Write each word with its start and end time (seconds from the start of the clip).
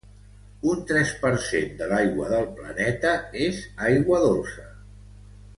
Un 0.69 0.79
tres 0.91 1.11
per 1.25 1.31
cent 1.49 1.77
de 1.83 1.89
l'aigua 1.93 2.31
del 2.31 2.49
planeta 2.61 3.13
és 3.49 3.63
aigua 3.91 4.23
dolça. 4.29 4.71